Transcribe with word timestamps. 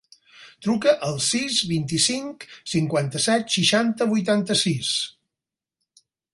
Truca 0.67 0.93
al 1.07 1.19
sis, 1.25 1.57
vint-i-cinc, 1.73 2.47
cinquanta-set, 2.73 3.55
seixanta, 3.59 4.11
vuitanta-sis. 4.17 4.93